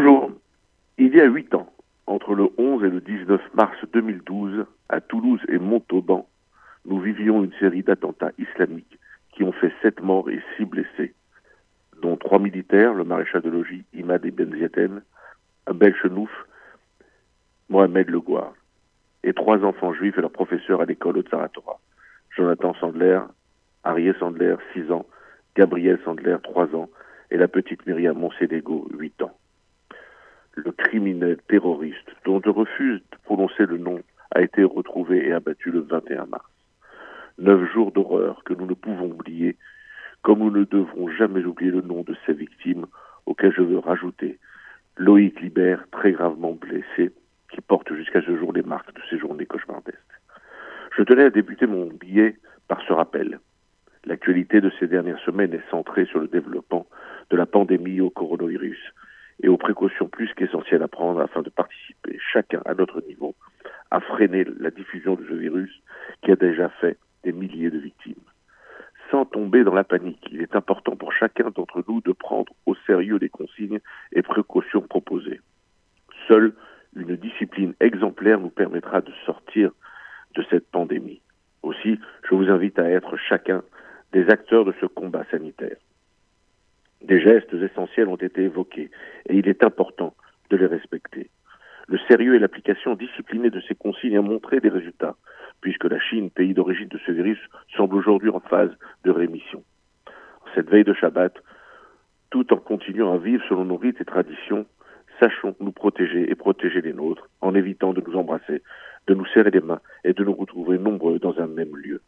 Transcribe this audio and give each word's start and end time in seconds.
Bonjour. 0.00 0.30
Il 0.96 1.12
y 1.12 1.20
a 1.20 1.24
huit 1.24 1.52
ans, 1.56 1.72
entre 2.06 2.36
le 2.36 2.48
11 2.56 2.84
et 2.84 2.88
le 2.88 3.00
19 3.00 3.40
mars 3.54 3.76
2012, 3.92 4.64
à 4.88 5.00
Toulouse 5.00 5.40
et 5.48 5.58
Montauban, 5.58 6.28
nous 6.84 7.00
vivions 7.00 7.42
une 7.42 7.52
série 7.54 7.82
d'attentats 7.82 8.30
islamiques 8.38 8.96
qui 9.32 9.42
ont 9.42 9.50
fait 9.50 9.72
sept 9.82 10.00
morts 10.00 10.30
et 10.30 10.40
six 10.56 10.66
blessés, 10.66 11.14
dont 12.00 12.16
trois 12.16 12.38
militaires, 12.38 12.94
le 12.94 13.02
maréchal 13.02 13.42
de 13.42 13.50
logis 13.50 13.82
Imad 13.92 14.24
Ibn 14.24 14.54
Ziaten, 14.54 15.02
Abel 15.66 15.96
Chenouf, 15.96 16.30
Mohamed 17.68 18.08
Le 18.08 18.20
Gouar, 18.20 18.52
et 19.24 19.32
trois 19.32 19.64
enfants 19.64 19.94
juifs 19.94 20.16
et 20.16 20.20
leur 20.20 20.30
professeur 20.30 20.80
à 20.80 20.84
l'école 20.84 21.24
de 21.24 21.28
Saratora, 21.28 21.80
Jonathan 22.36 22.72
Sandler, 22.74 23.18
Arié 23.82 24.12
Sandler, 24.20 24.54
6 24.74 24.92
ans, 24.92 25.06
Gabriel 25.56 25.98
Sandler, 26.04 26.36
3 26.44 26.76
ans, 26.76 26.88
et 27.32 27.36
la 27.36 27.48
petite 27.48 27.84
Myriam 27.84 28.16
Monsedego, 28.16 28.86
8 28.96 29.22
ans. 29.22 29.36
Le 30.64 30.72
criminel 30.72 31.36
terroriste, 31.48 32.10
dont 32.24 32.42
je 32.44 32.50
refuse 32.50 33.00
de 33.12 33.16
prononcer 33.22 33.64
le 33.64 33.78
nom, 33.78 34.00
a 34.32 34.42
été 34.42 34.64
retrouvé 34.64 35.28
et 35.28 35.32
abattu 35.32 35.70
le 35.70 35.82
21 35.82 36.26
mars. 36.26 36.50
Neuf 37.38 37.72
jours 37.72 37.92
d'horreur 37.92 38.42
que 38.42 38.54
nous 38.54 38.66
ne 38.66 38.74
pouvons 38.74 39.06
oublier, 39.06 39.56
comme 40.22 40.40
nous 40.40 40.50
ne 40.50 40.64
devrons 40.64 41.08
jamais 41.10 41.44
oublier 41.44 41.70
le 41.70 41.82
nom 41.82 42.02
de 42.02 42.16
ces 42.26 42.32
victimes, 42.32 42.86
auxquelles 43.24 43.54
je 43.56 43.62
veux 43.62 43.78
rajouter 43.78 44.40
Loïc 44.96 45.40
Libert, 45.40 45.84
très 45.92 46.10
gravement 46.10 46.54
blessé, 46.54 47.12
qui 47.52 47.60
porte 47.60 47.94
jusqu'à 47.94 48.22
ce 48.22 48.36
jour 48.36 48.52
les 48.52 48.62
marques 48.62 48.92
de 48.92 49.00
ces 49.08 49.16
journées 49.16 49.46
cauchemardesques. 49.46 49.96
Je 50.96 51.04
tenais 51.04 51.26
à 51.26 51.30
débuter 51.30 51.68
mon 51.68 51.86
billet 51.86 52.36
par 52.66 52.82
ce 52.82 52.92
rappel. 52.92 53.38
L'actualité 54.06 54.60
de 54.60 54.72
ces 54.80 54.88
dernières 54.88 55.20
semaines 55.20 55.54
est 55.54 55.70
centrée 55.70 56.06
sur 56.06 56.18
le 56.18 56.26
développement 56.26 56.88
de 57.30 57.36
la 57.36 57.46
pandémie 57.46 58.00
au 58.00 58.10
coronavirus 58.10 58.92
et 59.42 59.48
aux 59.48 59.56
précautions 59.56 60.08
plus 60.08 60.32
qu'essentielles 60.34 60.82
à 60.82 60.88
prendre 60.88 61.20
afin 61.20 61.42
de 61.42 61.50
participer, 61.50 62.18
chacun 62.32 62.60
à 62.64 62.74
notre 62.74 63.00
niveau, 63.06 63.34
à 63.90 64.00
freiner 64.00 64.44
la 64.58 64.70
diffusion 64.70 65.14
de 65.14 65.24
ce 65.28 65.34
virus 65.34 65.82
qui 66.22 66.32
a 66.32 66.36
déjà 66.36 66.68
fait 66.68 66.98
des 67.24 67.32
milliers 67.32 67.70
de 67.70 67.78
victimes. 67.78 68.14
Sans 69.10 69.24
tomber 69.24 69.64
dans 69.64 69.74
la 69.74 69.84
panique, 69.84 70.26
il 70.30 70.42
est 70.42 70.54
important 70.54 70.96
pour 70.96 71.12
chacun 71.12 71.50
d'entre 71.50 71.82
nous 71.88 72.00
de 72.02 72.12
prendre 72.12 72.52
au 72.66 72.74
sérieux 72.86 73.18
les 73.18 73.30
consignes 73.30 73.80
et 74.12 74.22
précautions 74.22 74.82
proposées. 74.82 75.40
Seule 76.26 76.52
une 76.96 77.16
discipline 77.16 77.74
exemplaire 77.80 78.40
nous 78.40 78.50
permettra 78.50 79.00
de 79.00 79.12
sortir 79.24 79.70
de 80.34 80.44
cette 80.50 80.70
pandémie. 80.70 81.20
Aussi, 81.62 81.98
je 82.28 82.34
vous 82.34 82.48
invite 82.50 82.78
à 82.78 82.88
être 82.88 83.16
chacun 83.16 83.62
des 84.12 84.28
acteurs 84.30 84.64
de 84.64 84.74
ce 84.80 84.86
combat 84.86 85.24
sanitaire. 85.30 85.76
Des 87.02 87.20
gestes 87.20 87.54
essentiels 87.54 88.08
ont 88.08 88.16
été 88.16 88.42
évoqués 88.42 88.90
et 89.28 89.36
il 89.36 89.48
est 89.48 89.62
important 89.62 90.14
de 90.50 90.56
les 90.56 90.66
respecter. 90.66 91.30
Le 91.86 91.98
sérieux 92.08 92.34
et 92.34 92.38
l'application 92.38 92.94
disciplinée 92.94 93.50
de 93.50 93.60
ces 93.60 93.74
consignes 93.74 94.18
ont 94.18 94.22
montré 94.22 94.60
des 94.60 94.68
résultats, 94.68 95.16
puisque 95.60 95.84
la 95.84 95.98
Chine, 95.98 96.30
pays 96.30 96.54
d'origine 96.54 96.88
de 96.88 96.98
ce 97.06 97.12
virus, 97.12 97.38
semble 97.76 97.96
aujourd'hui 97.96 98.30
en 98.30 98.40
phase 98.40 98.70
de 99.04 99.10
rémission. 99.10 99.62
Cette 100.54 100.68
veille 100.68 100.84
de 100.84 100.92
Shabbat, 100.92 101.32
tout 102.30 102.52
en 102.52 102.58
continuant 102.58 103.14
à 103.14 103.18
vivre 103.18 103.42
selon 103.48 103.64
nos 103.64 103.76
rites 103.76 104.00
et 104.00 104.04
traditions, 104.04 104.66
sachons 105.18 105.56
nous 105.60 105.72
protéger 105.72 106.30
et 106.30 106.34
protéger 106.34 106.80
les 106.80 106.92
nôtres 106.92 107.28
en 107.40 107.54
évitant 107.54 107.92
de 107.92 108.02
nous 108.06 108.16
embrasser, 108.16 108.62
de 109.06 109.14
nous 109.14 109.26
serrer 109.26 109.50
les 109.50 109.60
mains 109.60 109.80
et 110.04 110.12
de 110.12 110.24
nous 110.24 110.34
retrouver 110.34 110.78
nombreux 110.78 111.18
dans 111.18 111.38
un 111.38 111.46
même 111.46 111.74
lieu. 111.76 112.02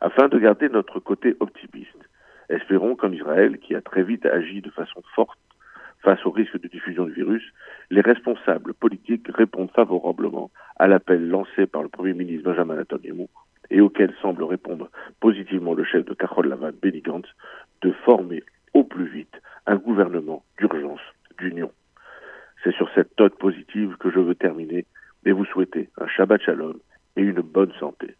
Afin 0.00 0.28
de 0.28 0.38
garder 0.38 0.68
notre 0.68 1.00
côté 1.00 1.36
optimiste, 1.40 2.08
espérons 2.48 2.96
qu'en 2.96 3.12
Israël, 3.12 3.58
qui 3.58 3.74
a 3.74 3.80
très 3.80 4.02
vite 4.02 4.26
agi 4.26 4.60
de 4.60 4.70
façon 4.70 5.02
forte 5.14 5.38
face 6.02 6.24
au 6.24 6.30
risque 6.30 6.60
de 6.60 6.68
diffusion 6.68 7.04
du 7.04 7.12
virus, 7.12 7.42
les 7.90 8.00
responsables 8.00 8.74
politiques 8.74 9.26
répondent 9.34 9.70
favorablement 9.74 10.50
à 10.76 10.86
l'appel 10.86 11.28
lancé 11.28 11.66
par 11.66 11.82
le 11.82 11.88
Premier 11.88 12.12
ministre 12.12 12.50
Benjamin 12.50 12.76
Netanyahu 12.76 13.26
et 13.70 13.80
auquel 13.80 14.14
semble 14.22 14.44
répondre 14.44 14.90
positivement 15.20 15.74
le 15.74 15.84
chef 15.84 16.04
de 16.04 16.14
Carole 16.14 16.48
Lavan, 16.48 16.70
Benny 16.80 17.02
de 17.82 17.92
former 18.04 18.42
au 18.74 18.84
plus 18.84 19.06
vite 19.06 19.40
un 19.66 19.76
gouvernement 19.76 20.44
d'urgence 20.58 21.00
d'union. 21.38 21.72
C'est 22.62 22.74
sur 22.74 22.88
cette 22.94 23.18
note 23.18 23.36
positive 23.38 23.96
que 23.98 24.10
je 24.10 24.18
veux 24.18 24.34
terminer 24.34 24.86
et 25.24 25.32
vous 25.32 25.44
souhaiter 25.44 25.88
un 25.98 26.06
Shabbat 26.06 26.42
Shalom 26.42 26.78
et 27.16 27.22
une 27.22 27.40
bonne 27.40 27.72
santé. 27.80 28.15